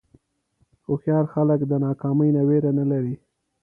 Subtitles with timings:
[0.85, 3.15] هوښیار خلک د ناکامۍ نه وېره نه لري.